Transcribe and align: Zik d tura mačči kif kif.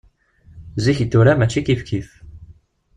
Zik 0.83 0.99
d 1.03 1.09
tura 1.11 1.33
mačči 1.39 1.61
kif 1.67 1.81
kif. 1.87 2.09